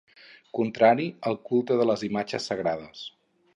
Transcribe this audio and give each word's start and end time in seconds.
Contrari 0.59 1.05
al 1.31 1.37
culte 1.51 1.79
de 1.83 1.87
les 1.91 2.07
imatges 2.09 2.51
sagrades. 2.53 3.07